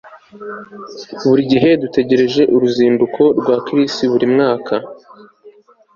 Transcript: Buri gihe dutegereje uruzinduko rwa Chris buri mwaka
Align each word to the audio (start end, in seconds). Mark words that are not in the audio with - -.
Buri 1.27 1.41
gihe 1.51 1.69
dutegereje 1.81 2.41
uruzinduko 2.55 3.21
rwa 3.39 3.55
Chris 3.65 3.93
buri 4.11 4.25
mwaka 4.33 4.75